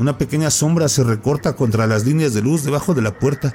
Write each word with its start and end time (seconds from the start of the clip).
Una 0.00 0.16
pequeña 0.16 0.50
sombra 0.50 0.88
se 0.88 1.04
recorta 1.04 1.54
contra 1.54 1.86
las 1.86 2.06
líneas 2.06 2.32
de 2.32 2.40
luz 2.40 2.64
debajo 2.64 2.94
de 2.94 3.02
la 3.02 3.18
puerta. 3.18 3.54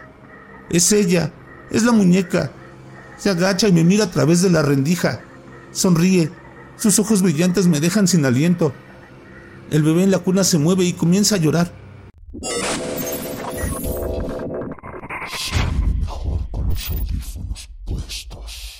Es 0.69 0.91
ella, 0.91 1.33
es 1.71 1.81
la 1.81 1.91
muñeca. 1.91 2.51
Se 3.17 3.31
agacha 3.31 3.67
y 3.67 3.71
me 3.71 3.83
mira 3.83 4.03
a 4.03 4.11
través 4.11 4.43
de 4.43 4.51
la 4.51 4.61
rendija. 4.61 5.21
Sonríe. 5.71 6.29
Sus 6.77 6.99
ojos 6.99 7.23
brillantes 7.23 7.65
me 7.65 7.79
dejan 7.79 8.07
sin 8.07 8.25
aliento. 8.25 8.73
El 9.71 9.81
bebé 9.81 10.03
en 10.03 10.11
la 10.11 10.19
cuna 10.19 10.43
se 10.43 10.59
mueve 10.59 10.83
y 10.83 10.93
comienza 10.93 11.33
a 11.33 11.39
llorar. 11.39 11.73
con 16.51 16.69
los 16.69 16.91
audífonos 16.91 17.69
puestos. 17.85 18.74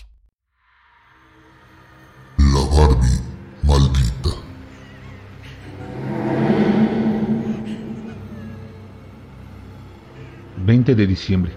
...20 10.86 10.96
de 10.96 11.08
diciembre... 11.08 11.52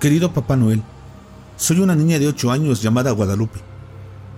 Querido 0.00 0.32
Papá 0.32 0.56
Noel... 0.56 0.82
...soy 1.58 1.80
una 1.80 1.94
niña 1.94 2.18
de 2.18 2.26
8 2.26 2.50
años 2.50 2.80
llamada 2.80 3.10
Guadalupe... 3.10 3.60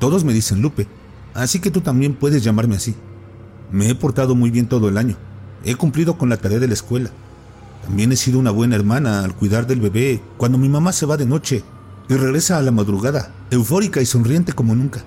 ...todos 0.00 0.24
me 0.24 0.32
dicen 0.32 0.60
Lupe... 0.60 0.88
...así 1.34 1.60
que 1.60 1.70
tú 1.70 1.80
también 1.80 2.14
puedes 2.14 2.42
llamarme 2.42 2.74
así... 2.74 2.96
...me 3.70 3.88
he 3.88 3.94
portado 3.94 4.34
muy 4.34 4.50
bien 4.50 4.66
todo 4.66 4.88
el 4.88 4.98
año... 4.98 5.16
...he 5.64 5.76
cumplido 5.76 6.18
con 6.18 6.28
la 6.28 6.36
tarea 6.36 6.58
de 6.58 6.66
la 6.66 6.74
escuela... 6.74 7.10
También 7.84 8.10
he 8.10 8.16
sido 8.16 8.40
una 8.40 8.50
buena 8.50 8.74
hermana 8.74 9.22
al 9.22 9.36
cuidar 9.36 9.68
del 9.68 9.80
bebé 9.80 10.20
cuando 10.36 10.58
mi 10.58 10.68
mamá 10.68 10.92
se 10.92 11.06
va 11.06 11.16
de 11.16 11.24
noche 11.24 11.62
y 12.08 12.14
regresa 12.14 12.58
a 12.58 12.62
la 12.62 12.72
madrugada, 12.72 13.32
eufórica 13.50 14.02
y 14.02 14.06
sonriente 14.06 14.52
como 14.52 14.74
nunca. 14.74 15.04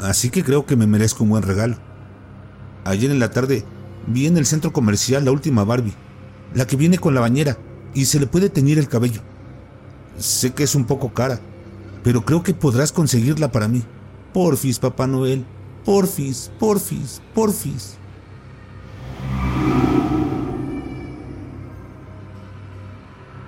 Así 0.00 0.30
que 0.30 0.44
creo 0.44 0.64
que 0.64 0.76
me 0.76 0.86
merezco 0.86 1.24
un 1.24 1.30
buen 1.30 1.42
regalo. 1.42 1.76
Ayer 2.84 3.10
en 3.10 3.18
la 3.18 3.30
tarde 3.30 3.64
vi 4.06 4.26
en 4.26 4.36
el 4.36 4.46
centro 4.46 4.72
comercial 4.72 5.24
la 5.24 5.32
última 5.32 5.64
Barbie, 5.64 5.92
la 6.54 6.66
que 6.66 6.76
viene 6.76 6.98
con 6.98 7.14
la 7.14 7.20
bañera 7.20 7.56
y 7.94 8.06
se 8.06 8.20
le 8.20 8.26
puede 8.26 8.48
teñir 8.48 8.78
el 8.78 8.88
cabello. 8.88 9.22
Sé 10.18 10.52
que 10.52 10.64
es 10.64 10.74
un 10.74 10.84
poco 10.84 11.12
cara, 11.14 11.40
pero 12.02 12.24
creo 12.24 12.42
que 12.42 12.54
podrás 12.54 12.92
conseguirla 12.92 13.52
para 13.52 13.68
mí. 13.68 13.82
Porfis, 14.32 14.78
Papá 14.78 15.06
Noel. 15.06 15.44
Porfis, 15.84 16.50
porfis, 16.58 17.22
porfis. 17.34 17.98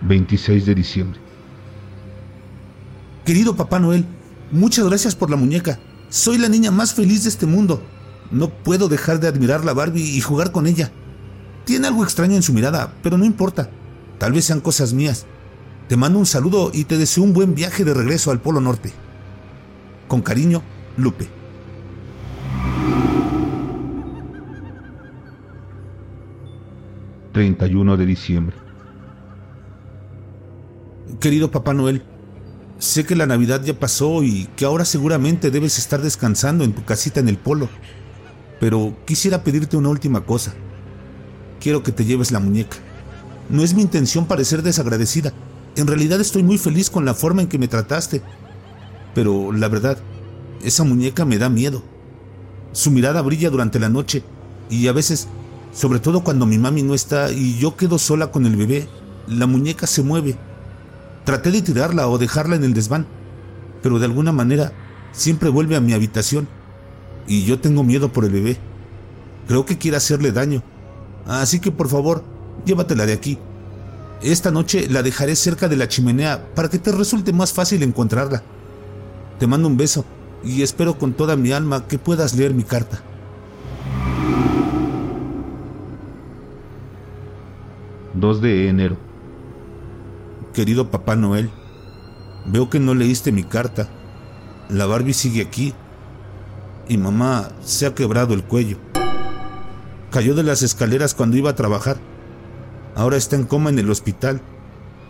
26 0.02 0.66
de 0.66 0.74
diciembre. 0.74 1.20
Querido 3.24 3.54
Papá 3.54 3.78
Noel, 3.78 4.06
muchas 4.50 4.86
gracias 4.86 5.14
por 5.14 5.30
la 5.30 5.36
muñeca. 5.36 5.78
Soy 6.08 6.38
la 6.38 6.48
niña 6.48 6.70
más 6.70 6.94
feliz 6.94 7.24
de 7.24 7.28
este 7.28 7.46
mundo. 7.46 7.82
No 8.30 8.48
puedo 8.48 8.88
dejar 8.88 9.20
de 9.20 9.28
admirar 9.28 9.64
la 9.64 9.74
Barbie 9.74 10.16
y 10.16 10.20
jugar 10.20 10.50
con 10.50 10.66
ella. 10.66 10.90
Tiene 11.70 11.86
algo 11.86 12.02
extraño 12.02 12.34
en 12.34 12.42
su 12.42 12.52
mirada, 12.52 12.92
pero 13.00 13.16
no 13.16 13.24
importa. 13.24 13.70
Tal 14.18 14.32
vez 14.32 14.46
sean 14.46 14.60
cosas 14.60 14.92
mías. 14.92 15.26
Te 15.88 15.96
mando 15.96 16.18
un 16.18 16.26
saludo 16.26 16.72
y 16.74 16.82
te 16.82 16.98
deseo 16.98 17.22
un 17.22 17.32
buen 17.32 17.54
viaje 17.54 17.84
de 17.84 17.94
regreso 17.94 18.32
al 18.32 18.40
Polo 18.40 18.60
Norte. 18.60 18.92
Con 20.08 20.20
cariño, 20.20 20.64
Lupe. 20.96 21.28
...31 27.34 27.96
de 27.96 28.04
diciembre... 28.04 28.56
Querido 31.20 31.52
Papá 31.52 31.72
Noel, 31.72 32.02
sé 32.80 33.06
que 33.06 33.14
la 33.14 33.26
Navidad 33.26 33.62
ya 33.62 33.78
pasó 33.78 34.24
y 34.24 34.48
que 34.56 34.64
ahora 34.64 34.84
seguramente 34.84 35.52
debes 35.52 35.78
estar 35.78 36.02
descansando 36.02 36.64
en 36.64 36.72
tu 36.72 36.84
casita 36.84 37.20
en 37.20 37.28
el 37.28 37.38
polo, 37.38 37.68
pero 38.58 38.96
quisiera 39.06 39.44
pedirte 39.44 39.76
una 39.76 39.90
última 39.90 40.26
cosa. 40.26 40.52
Quiero 41.60 41.82
que 41.82 41.92
te 41.92 42.04
lleves 42.04 42.32
la 42.32 42.40
muñeca. 42.40 42.78
No 43.48 43.62
es 43.62 43.74
mi 43.74 43.82
intención 43.82 44.26
parecer 44.26 44.62
desagradecida. 44.62 45.32
En 45.76 45.86
realidad 45.86 46.20
estoy 46.20 46.42
muy 46.42 46.58
feliz 46.58 46.90
con 46.90 47.04
la 47.04 47.14
forma 47.14 47.42
en 47.42 47.48
que 47.48 47.58
me 47.58 47.68
trataste. 47.68 48.22
Pero 49.14 49.52
la 49.52 49.68
verdad, 49.68 49.98
esa 50.62 50.84
muñeca 50.84 51.24
me 51.24 51.38
da 51.38 51.48
miedo. 51.48 51.82
Su 52.72 52.90
mirada 52.90 53.22
brilla 53.22 53.50
durante 53.50 53.78
la 53.78 53.88
noche 53.88 54.24
y 54.68 54.88
a 54.88 54.92
veces, 54.92 55.28
sobre 55.72 56.00
todo 56.00 56.24
cuando 56.24 56.46
mi 56.46 56.58
mami 56.58 56.82
no 56.82 56.94
está 56.94 57.30
y 57.30 57.58
yo 57.58 57.76
quedo 57.76 57.98
sola 57.98 58.30
con 58.30 58.46
el 58.46 58.56
bebé, 58.56 58.88
la 59.28 59.46
muñeca 59.46 59.86
se 59.86 60.02
mueve 60.02 60.36
Traté 61.24 61.50
de 61.50 61.62
tirarla 61.62 62.08
o 62.08 62.18
dejarla 62.18 62.56
en 62.56 62.64
el 62.64 62.74
desván, 62.74 63.06
pero 63.82 63.98
de 63.98 64.06
alguna 64.06 64.32
manera 64.32 64.72
siempre 65.12 65.50
vuelve 65.50 65.76
a 65.76 65.80
mi 65.80 65.92
habitación 65.92 66.48
y 67.26 67.44
yo 67.44 67.60
tengo 67.60 67.84
miedo 67.84 68.12
por 68.12 68.24
el 68.24 68.32
bebé. 68.32 68.56
Creo 69.46 69.66
que 69.66 69.78
quiere 69.78 69.96
hacerle 69.96 70.32
daño. 70.32 70.62
Así 71.26 71.60
que 71.60 71.70
por 71.70 71.88
favor, 71.88 72.24
llévatela 72.64 73.06
de 73.06 73.12
aquí. 73.12 73.38
Esta 74.22 74.50
noche 74.50 74.86
la 74.88 75.02
dejaré 75.02 75.34
cerca 75.34 75.68
de 75.68 75.76
la 75.76 75.88
chimenea 75.88 76.46
para 76.54 76.68
que 76.68 76.78
te 76.78 76.92
resulte 76.92 77.32
más 77.32 77.52
fácil 77.52 77.82
encontrarla. 77.82 78.42
Te 79.38 79.46
mando 79.46 79.68
un 79.68 79.76
beso 79.76 80.04
y 80.44 80.62
espero 80.62 80.98
con 80.98 81.14
toda 81.14 81.36
mi 81.36 81.52
alma 81.52 81.86
que 81.86 81.98
puedas 81.98 82.34
leer 82.34 82.54
mi 82.54 82.64
carta. 82.64 83.02
...2 88.12 88.40
de 88.40 88.68
enero 88.68 88.98
Querido 90.52 90.90
Papá 90.90 91.14
Noel, 91.14 91.48
veo 92.44 92.68
que 92.68 92.80
no 92.80 92.94
leíste 92.94 93.30
mi 93.30 93.44
carta. 93.44 93.88
La 94.68 94.84
Barbie 94.84 95.14
sigue 95.14 95.42
aquí 95.42 95.74
y 96.88 96.98
mamá 96.98 97.50
se 97.62 97.86
ha 97.86 97.94
quebrado 97.94 98.34
el 98.34 98.42
cuello. 98.42 98.76
Cayó 100.10 100.34
de 100.34 100.42
las 100.42 100.62
escaleras 100.62 101.14
cuando 101.14 101.36
iba 101.36 101.50
a 101.50 101.56
trabajar. 101.56 101.96
Ahora 102.96 103.16
está 103.16 103.36
en 103.36 103.44
coma 103.44 103.70
en 103.70 103.78
el 103.78 103.90
hospital. 103.90 104.40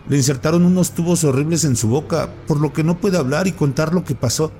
Le 0.07 0.17
insertaron 0.17 0.63
unos 0.63 0.91
tubos 0.91 1.23
horribles 1.23 1.63
en 1.63 1.75
su 1.75 1.87
boca, 1.87 2.29
por 2.47 2.59
lo 2.59 2.71
que 2.71 2.83
no 2.83 2.99
puede 2.99 3.17
hablar 3.17 3.47
y 3.47 3.51
contar 3.51 3.93
lo 3.93 4.03
que 4.03 4.13
pasó. 4.13 4.51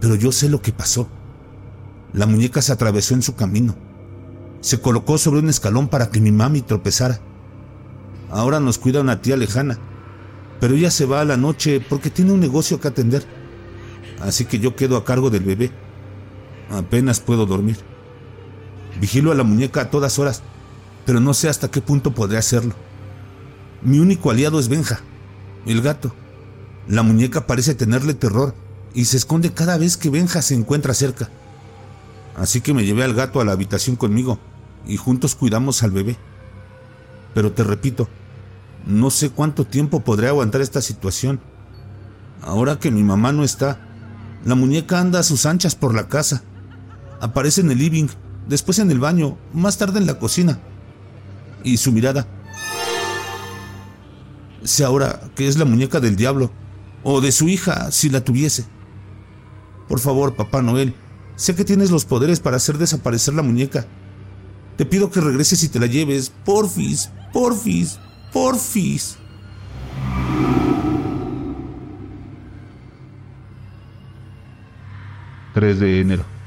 Pero 0.00 0.16
yo 0.16 0.32
sé 0.32 0.48
lo 0.48 0.60
que 0.60 0.72
pasó. 0.72 1.08
La 2.12 2.26
muñeca 2.26 2.62
se 2.62 2.72
atravesó 2.72 3.14
en 3.14 3.22
su 3.22 3.36
camino. 3.36 3.76
Se 4.60 4.80
colocó 4.80 5.18
sobre 5.18 5.40
un 5.40 5.48
escalón 5.48 5.88
para 5.88 6.10
que 6.10 6.20
mi 6.20 6.32
mami 6.32 6.62
tropezara. 6.62 7.20
Ahora 8.30 8.58
nos 8.58 8.78
cuida 8.78 9.00
una 9.00 9.22
tía 9.22 9.36
lejana, 9.36 9.78
pero 10.60 10.74
ella 10.74 10.90
se 10.90 11.06
va 11.06 11.20
a 11.20 11.24
la 11.24 11.36
noche 11.36 11.80
porque 11.80 12.10
tiene 12.10 12.32
un 12.32 12.40
negocio 12.40 12.80
que 12.80 12.88
atender. 12.88 13.24
Así 14.20 14.46
que 14.46 14.58
yo 14.58 14.74
quedo 14.74 14.96
a 14.96 15.04
cargo 15.04 15.30
del 15.30 15.44
bebé. 15.44 15.70
Apenas 16.70 17.20
puedo 17.20 17.46
dormir. 17.46 17.76
Vigilo 19.00 19.32
a 19.32 19.34
la 19.34 19.44
muñeca 19.44 19.82
a 19.82 19.90
todas 19.90 20.18
horas, 20.18 20.42
pero 21.06 21.20
no 21.20 21.34
sé 21.34 21.48
hasta 21.48 21.70
qué 21.70 21.80
punto 21.80 22.14
podré 22.14 22.36
hacerlo. 22.36 22.74
Mi 23.82 23.98
único 23.98 24.30
aliado 24.30 24.58
es 24.58 24.68
Benja, 24.68 25.00
el 25.66 25.82
gato. 25.82 26.12
La 26.88 27.02
muñeca 27.02 27.46
parece 27.46 27.74
tenerle 27.74 28.14
terror 28.14 28.54
y 28.94 29.04
se 29.04 29.16
esconde 29.16 29.52
cada 29.52 29.78
vez 29.78 29.96
que 29.96 30.10
Benja 30.10 30.42
se 30.42 30.54
encuentra 30.54 30.94
cerca. 30.94 31.28
Así 32.36 32.60
que 32.60 32.74
me 32.74 32.84
llevé 32.84 33.04
al 33.04 33.14
gato 33.14 33.40
a 33.40 33.44
la 33.44 33.52
habitación 33.52 33.96
conmigo 33.96 34.38
y 34.86 34.96
juntos 34.96 35.34
cuidamos 35.34 35.82
al 35.82 35.90
bebé. 35.90 36.16
Pero 37.34 37.52
te 37.52 37.62
repito, 37.62 38.08
no 38.86 39.10
sé 39.10 39.30
cuánto 39.30 39.64
tiempo 39.64 40.00
podré 40.00 40.28
aguantar 40.28 40.60
esta 40.60 40.80
situación. 40.80 41.40
Ahora 42.42 42.78
que 42.78 42.90
mi 42.90 43.02
mamá 43.02 43.32
no 43.32 43.44
está, 43.44 43.80
la 44.44 44.54
muñeca 44.54 45.00
anda 45.00 45.20
a 45.20 45.24
sus 45.24 45.46
anchas 45.46 45.74
por 45.74 45.94
la 45.94 46.08
casa. 46.08 46.42
Aparece 47.20 47.60
en 47.60 47.70
el 47.70 47.78
living, 47.78 48.08
después 48.48 48.78
en 48.78 48.90
el 48.90 48.98
baño, 48.98 49.38
más 49.52 49.78
tarde 49.78 49.98
en 49.98 50.06
la 50.06 50.18
cocina. 50.18 50.58
Y 51.62 51.76
su 51.76 51.92
mirada. 51.92 52.26
Sé 54.64 54.84
ahora 54.84 55.20
que 55.34 55.46
es 55.46 55.58
la 55.58 55.64
muñeca 55.64 56.00
del 56.00 56.16
diablo, 56.16 56.50
o 57.02 57.20
de 57.20 57.32
su 57.32 57.48
hija, 57.48 57.90
si 57.92 58.10
la 58.10 58.24
tuviese. 58.24 58.64
Por 59.88 60.00
favor, 60.00 60.34
Papá 60.34 60.62
Noel, 60.62 60.94
sé 61.36 61.54
que 61.54 61.64
tienes 61.64 61.90
los 61.90 62.04
poderes 62.04 62.40
para 62.40 62.56
hacer 62.56 62.78
desaparecer 62.78 63.34
la 63.34 63.42
muñeca. 63.42 63.86
Te 64.76 64.84
pido 64.84 65.10
que 65.10 65.20
regreses 65.20 65.62
y 65.62 65.68
te 65.68 65.78
la 65.80 65.86
lleves, 65.86 66.32
porfis, 66.44 67.10
porfis, 67.32 67.98
Porfis. 68.32 69.18
...3 75.54 75.74
de 75.74 76.00
enero... 76.00 76.37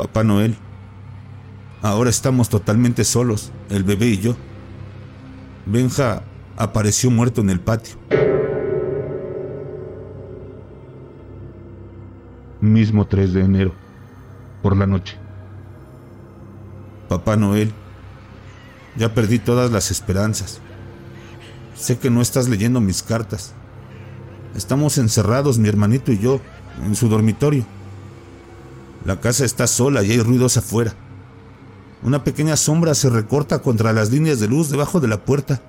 Papá 0.00 0.24
Noel... 0.24 0.56
...ahora 1.82 2.08
estamos 2.08 2.48
totalmente 2.48 3.04
solos... 3.04 3.52
...el 3.68 3.84
bebé 3.84 4.06
y 4.06 4.16
yo... 4.16 4.34
Benja 5.66 6.22
apareció 6.56 7.10
muerto 7.10 7.42
en 7.42 7.50
el 7.50 7.60
patio... 7.60 7.96
Mismo 12.62 13.06
3 13.06 13.34
de 13.34 13.40
enero... 13.42 13.74
...por 14.62 14.74
la 14.74 14.86
noche... 14.86 15.18
Papá 17.10 17.36
Noel 17.36 17.70
ya 18.96 19.12
perdí 19.12 19.38
todas 19.38 19.70
las 19.70 19.90
esperanzas. 19.90 20.60
Sé 21.74 21.98
que 21.98 22.08
no 22.08 22.22
estás 22.22 22.48
leyendo 22.48 22.80
mis 22.80 23.02
cartas. 23.02 23.52
Estamos 24.56 24.96
encerrados, 24.96 25.58
mi 25.58 25.68
hermanito 25.68 26.10
y 26.10 26.18
yo, 26.18 26.40
en 26.84 26.94
su 26.96 27.08
dormitorio. 27.08 27.66
La 29.04 29.18
casa 29.18 29.44
está 29.44 29.66
sola 29.66 30.02
y 30.02 30.10
hay 30.10 30.20
ruidos 30.20 30.56
afuera. 30.56 30.94
Una 32.02 32.22
pequeña 32.22 32.56
sombra 32.56 32.94
se 32.94 33.08
recorta 33.08 33.60
contra 33.60 33.92
las 33.92 34.10
líneas 34.10 34.40
de 34.40 34.48
luz 34.48 34.70
debajo 34.70 35.00
de 35.00 35.08
la 35.08 35.24
puerta. 35.24 35.60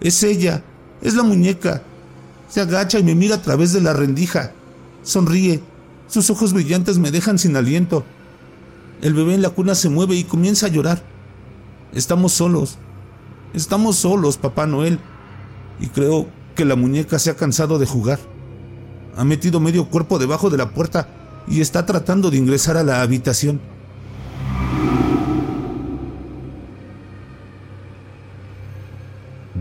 Es 0.00 0.22
ella, 0.22 0.62
es 1.02 1.14
la 1.14 1.22
muñeca. 1.22 1.82
Se 2.48 2.60
agacha 2.60 2.98
y 2.98 3.04
me 3.04 3.14
mira 3.14 3.36
a 3.36 3.42
través 3.42 3.72
de 3.72 3.80
la 3.80 3.92
rendija. 3.92 4.52
Sonríe. 5.02 5.62
Sus 6.08 6.30
ojos 6.30 6.52
brillantes 6.52 6.98
me 6.98 7.10
dejan 7.10 7.38
sin 7.38 7.56
aliento. 7.56 8.04
El 9.02 9.14
bebé 9.14 9.34
en 9.34 9.42
la 9.42 9.50
cuna 9.50 9.74
se 9.74 9.88
mueve 9.88 10.14
y 10.16 10.24
comienza 10.24 10.66
a 10.66 10.70
llorar. 10.70 11.02
Estamos 11.92 12.32
solos. 12.32 12.78
Estamos 13.54 13.96
solos, 13.96 14.36
Papá 14.36 14.66
Noel. 14.66 15.00
Y 15.80 15.88
creo 15.88 16.28
que 16.54 16.64
la 16.64 16.76
muñeca 16.76 17.18
se 17.18 17.30
ha 17.30 17.36
cansado 17.36 17.78
de 17.78 17.86
jugar. 17.86 18.18
Ha 19.16 19.24
metido 19.24 19.60
medio 19.60 19.88
cuerpo 19.88 20.18
debajo 20.18 20.50
de 20.50 20.56
la 20.56 20.70
puerta 20.70 21.19
y 21.50 21.60
está 21.60 21.84
tratando 21.84 22.30
de 22.30 22.38
ingresar 22.38 22.76
a 22.76 22.84
la 22.84 23.02
habitación. 23.02 23.60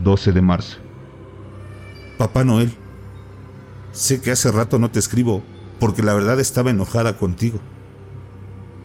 12 0.04 0.32
de 0.32 0.42
marzo. 0.42 0.78
Papá 2.18 2.44
Noel, 2.44 2.72
sé 3.92 4.22
que 4.22 4.32
hace 4.32 4.52
rato 4.52 4.78
no 4.78 4.92
te 4.92 5.00
escribo 5.00 5.44
porque 5.80 6.04
la 6.04 6.14
verdad 6.14 6.40
estaba 6.40 6.70
enojada 6.70 7.18
contigo. 7.18 7.60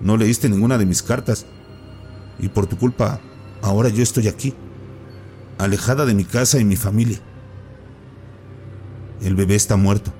No 0.00 0.16
leíste 0.16 0.48
ninguna 0.48 0.78
de 0.78 0.86
mis 0.86 1.02
cartas 1.02 1.46
y 2.38 2.48
por 2.48 2.66
tu 2.66 2.78
culpa 2.78 3.20
ahora 3.62 3.90
yo 3.90 4.02
estoy 4.02 4.28
aquí, 4.28 4.54
alejada 5.58 6.06
de 6.06 6.14
mi 6.14 6.24
casa 6.24 6.58
y 6.58 6.64
mi 6.64 6.76
familia. 6.76 7.20
El 9.22 9.34
bebé 9.34 9.54
está 9.54 9.76
muerto. 9.76 10.12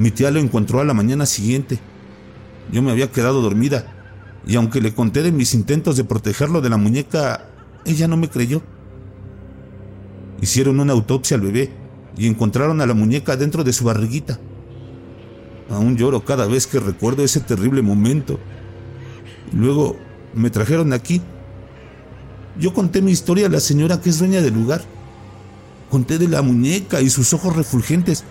Mi 0.00 0.10
tía 0.10 0.30
lo 0.30 0.40
encontró 0.40 0.80
a 0.80 0.84
la 0.84 0.94
mañana 0.94 1.26
siguiente. 1.26 1.78
Yo 2.72 2.80
me 2.80 2.90
había 2.90 3.12
quedado 3.12 3.42
dormida 3.42 3.84
y 4.46 4.56
aunque 4.56 4.80
le 4.80 4.94
conté 4.94 5.22
de 5.22 5.30
mis 5.30 5.52
intentos 5.52 5.98
de 5.98 6.04
protegerlo 6.04 6.62
de 6.62 6.70
la 6.70 6.78
muñeca, 6.78 7.50
ella 7.84 8.08
no 8.08 8.16
me 8.16 8.30
creyó. 8.30 8.62
Hicieron 10.40 10.80
una 10.80 10.94
autopsia 10.94 11.34
al 11.34 11.42
bebé 11.42 11.68
y 12.16 12.28
encontraron 12.28 12.80
a 12.80 12.86
la 12.86 12.94
muñeca 12.94 13.36
dentro 13.36 13.62
de 13.62 13.74
su 13.74 13.84
barriguita. 13.84 14.40
Aún 15.68 15.98
lloro 15.98 16.24
cada 16.24 16.46
vez 16.46 16.66
que 16.66 16.80
recuerdo 16.80 17.22
ese 17.22 17.40
terrible 17.40 17.82
momento. 17.82 18.40
luego 19.52 19.96
me 20.32 20.48
trajeron 20.48 20.94
aquí. 20.94 21.20
Yo 22.58 22.72
conté 22.72 23.02
mi 23.02 23.10
historia 23.10 23.48
a 23.48 23.50
la 23.50 23.60
señora 23.60 24.00
que 24.00 24.08
es 24.08 24.18
dueña 24.18 24.40
del 24.40 24.54
lugar. 24.54 24.80
Conté 25.90 26.16
de 26.16 26.28
la 26.28 26.40
muñeca 26.40 27.02
y 27.02 27.10
sus 27.10 27.34
ojos 27.34 27.54
refulgentes, 27.54 28.24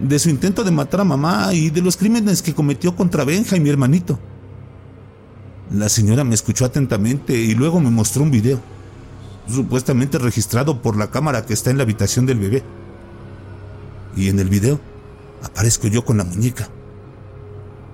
de 0.00 0.18
su 0.18 0.28
intento 0.28 0.64
de 0.64 0.70
matar 0.70 1.00
a 1.00 1.04
mamá 1.04 1.54
y 1.54 1.70
de 1.70 1.82
los 1.82 1.96
crímenes 1.96 2.42
que 2.42 2.54
cometió 2.54 2.96
contra 2.96 3.24
Benja 3.24 3.56
y 3.56 3.60
mi 3.60 3.70
hermanito. 3.70 4.18
La 5.72 5.88
señora 5.88 6.24
me 6.24 6.34
escuchó 6.34 6.64
atentamente 6.64 7.34
y 7.34 7.54
luego 7.54 7.80
me 7.80 7.90
mostró 7.90 8.22
un 8.22 8.30
video, 8.30 8.60
supuestamente 9.48 10.18
registrado 10.18 10.82
por 10.82 10.96
la 10.96 11.10
cámara 11.10 11.46
que 11.46 11.54
está 11.54 11.70
en 11.70 11.78
la 11.78 11.84
habitación 11.84 12.26
del 12.26 12.38
bebé. 12.38 12.62
Y 14.16 14.28
en 14.28 14.38
el 14.38 14.48
video 14.48 14.80
aparezco 15.42 15.88
yo 15.88 16.04
con 16.04 16.18
la 16.18 16.24
muñeca. 16.24 16.68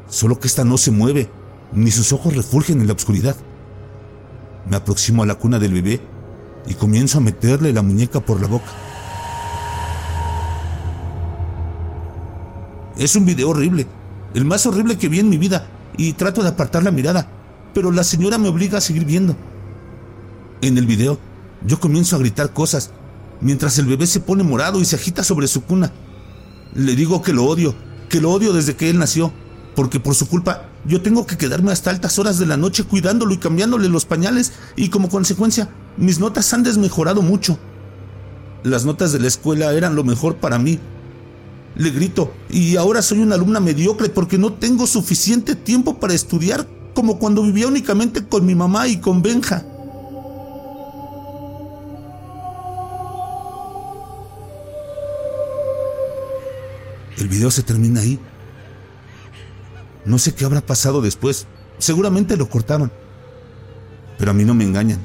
Solo 0.08 0.38
que 0.41 0.49
esta 0.49 0.64
no 0.64 0.76
se 0.76 0.91
mueve, 0.91 1.31
ni 1.73 1.91
sus 1.91 2.12
ojos 2.12 2.35
refulgen 2.35 2.81
en 2.81 2.88
la 2.88 2.94
oscuridad. 2.94 3.37
Me 4.69 4.76
aproximo 4.76 5.23
a 5.23 5.26
la 5.26 5.37
cuna 5.37 5.58
del 5.58 5.73
bebé 5.73 6.00
y 6.67 6.75
comienzo 6.75 7.19
a 7.19 7.23
meterle 7.23 7.73
la 7.73 7.82
muñeca 7.82 8.20
por 8.20 8.41
la 8.41 8.49
boca. 8.49 8.70
Es 13.00 13.17
un 13.17 13.25
video 13.25 13.49
horrible, 13.49 13.87
el 14.35 14.44
más 14.44 14.67
horrible 14.67 14.99
que 14.99 15.08
vi 15.08 15.20
en 15.20 15.31
mi 15.31 15.38
vida, 15.38 15.67
y 15.97 16.12
trato 16.12 16.43
de 16.43 16.50
apartar 16.50 16.82
la 16.82 16.91
mirada, 16.91 17.26
pero 17.73 17.91
la 17.93 18.05
señora 18.05 18.37
me 18.37 18.49
obliga 18.49 18.76
a 18.76 18.82
seguir 18.82 19.06
viendo. 19.06 19.35
En 20.61 20.76
el 20.76 20.85
video, 20.85 21.19
yo 21.64 21.81
comienzo 21.81 22.14
a 22.14 22.19
gritar 22.19 22.52
cosas, 22.52 22.91
mientras 23.41 23.79
el 23.79 23.87
bebé 23.87 24.06
se 24.06 24.20
pone 24.20 24.43
morado 24.43 24.82
y 24.82 24.85
se 24.85 24.97
agita 24.97 25.25
sobre 25.25 25.49
su 25.49 25.62
cuna. 25.62 25.91
Le 26.75 26.94
digo 26.94 27.23
que 27.23 27.32
lo 27.32 27.47
odio, 27.47 27.75
que 28.11 28.20
lo 28.20 28.31
odio 28.32 28.52
desde 28.52 28.76
que 28.76 28.91
él 28.91 28.99
nació, 28.99 29.32
porque 29.75 29.99
por 29.99 30.14
su 30.14 30.29
culpa 30.29 30.69
yo 30.85 31.00
tengo 31.00 31.26
que 31.26 31.38
quedarme 31.38 31.73
hasta 31.73 31.88
altas 31.88 32.19
horas 32.19 32.38
de 32.38 32.44
la 32.44 32.58
noche 32.58 32.85
cuidándolo 32.85 33.32
y 33.32 33.38
cambiándole 33.38 33.88
los 33.88 34.05
pañales, 34.05 34.53
y 34.76 34.91
como 34.91 35.08
consecuencia, 35.08 35.70
mis 35.96 36.20
notas 36.20 36.53
han 36.53 36.64
desmejorado 36.64 37.23
mucho. 37.23 37.58
Las 38.62 38.85
notas 38.85 39.11
de 39.12 39.20
la 39.20 39.29
escuela 39.29 39.73
eran 39.73 39.94
lo 39.94 40.05
mejor 40.05 40.37
para 40.37 40.58
mí. 40.58 40.79
Le 41.76 41.90
grito, 41.90 42.32
y 42.49 42.76
ahora 42.76 43.00
soy 43.00 43.20
una 43.20 43.37
alumna 43.37 43.61
mediocre 43.61 44.08
porque 44.08 44.38
no 44.38 44.52
tengo 44.55 44.87
suficiente 44.87 45.55
tiempo 45.55 45.99
para 45.99 46.14
estudiar 46.14 46.67
como 46.94 47.19
cuando 47.19 47.43
vivía 47.43 47.69
únicamente 47.69 48.26
con 48.26 48.44
mi 48.44 48.55
mamá 48.55 48.88
y 48.88 48.99
con 48.99 49.22
Benja. 49.22 49.64
El 57.17 57.28
video 57.28 57.50
se 57.50 57.62
termina 57.62 58.00
ahí. 58.00 58.19
No 60.05 60.19
sé 60.19 60.34
qué 60.34 60.44
habrá 60.44 60.61
pasado 60.62 61.02
después. 61.02 61.46
Seguramente 61.78 62.37
lo 62.37 62.49
cortaron. 62.49 62.90
Pero 64.19 64.31
a 64.31 64.34
mí 64.34 64.44
no 64.44 64.55
me 64.55 64.64
engañan. 64.64 65.00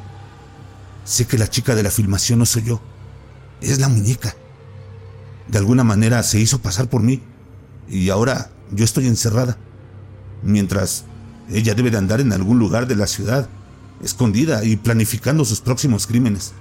Sé 1.04 1.26
que 1.28 1.38
la 1.38 1.50
chica 1.50 1.76
de 1.76 1.84
la 1.84 1.92
filmación 1.92 2.40
no 2.40 2.46
soy 2.46 2.64
yo. 2.64 2.82
Es 3.62 3.80
la 3.80 3.90
muñeca. 3.90 4.36
De 5.48 5.58
alguna 5.58 5.84
manera 5.84 6.24
se 6.24 6.40
hizo 6.40 6.60
pasar 6.60 6.90
por 6.90 7.02
mí. 7.02 7.22
Y 7.88 8.10
ahora 8.10 8.50
yo 8.72 8.84
estoy 8.84 9.08
encerrada. 9.08 9.58
Mientras 10.44 11.06
ella 11.50 11.74
debe 11.76 11.92
de 11.92 11.98
andar 11.98 12.22
en 12.22 12.34
algún 12.34 12.60
lugar 12.60 12.88
de 12.88 12.96
la 12.96 13.08
ciudad, 13.08 13.48
escondida 14.04 14.64
y 14.64 14.76
planificando 14.78 15.46
sus 15.46 15.62
próximos 15.62 16.08
crímenes. 16.08 16.54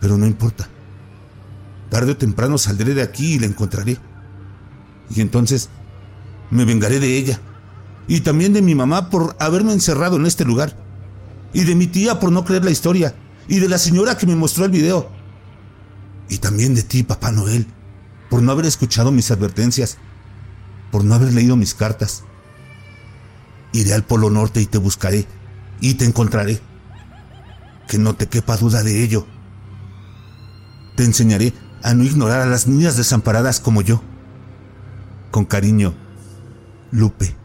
Pero 0.00 0.16
no 0.16 0.26
importa. 0.26 0.68
Tarde 1.90 2.12
o 2.12 2.16
temprano 2.16 2.56
saldré 2.56 2.94
de 2.94 3.02
aquí 3.02 3.34
y 3.34 3.38
la 3.38 3.46
encontraré. 3.46 3.98
Y 5.14 5.20
entonces 5.20 5.68
me 6.50 6.64
vengaré 6.64 7.00
de 7.00 7.16
ella. 7.16 7.40
Y 8.06 8.20
también 8.20 8.52
de 8.52 8.62
mi 8.62 8.74
mamá 8.74 9.10
por 9.10 9.36
haberme 9.38 9.72
encerrado 9.72 10.16
en 10.16 10.26
este 10.26 10.44
lugar. 10.44 10.76
Y 11.52 11.64
de 11.64 11.74
mi 11.74 11.88
tía 11.88 12.20
por 12.20 12.30
no 12.30 12.44
creer 12.44 12.64
la 12.64 12.70
historia. 12.70 13.14
Y 13.48 13.58
de 13.58 13.68
la 13.68 13.78
señora 13.78 14.16
que 14.16 14.26
me 14.26 14.36
mostró 14.36 14.64
el 14.64 14.70
video. 14.70 15.10
Y 16.30 16.38
también 16.38 16.74
de 16.74 16.82
ti, 16.82 17.02
Papá 17.02 17.30
Noel, 17.30 17.66
por 18.30 18.40
no 18.40 18.52
haber 18.52 18.64
escuchado 18.64 19.10
mis 19.10 19.30
advertencias. 19.30 19.98
Por 20.90 21.04
no 21.04 21.14
haber 21.14 21.34
leído 21.34 21.56
mis 21.56 21.74
cartas 21.74 22.24
Iré 23.72 23.92
al 23.94 24.04
Polo 24.04 24.30
Norte 24.30 24.60
y 24.60 24.66
te 24.66 24.78
buscaré 24.78 25.26
y 25.80 25.94
te 25.94 26.04
encontraré. 26.04 26.60
Que 27.86 27.98
no 27.98 28.14
te 28.14 28.28
quepa 28.28 28.56
duda 28.56 28.82
de 28.82 29.02
ello. 29.02 29.26
Te 30.96 31.04
enseñaré 31.04 31.52
a 31.82 31.94
no 31.94 32.04
ignorar 32.04 32.40
a 32.40 32.46
las 32.46 32.66
niñas 32.66 32.96
desamparadas 32.96 33.60
como 33.60 33.82
yo. 33.82 34.02
Con 35.30 35.44
cariño, 35.44 35.94
Lupe. 36.90 37.39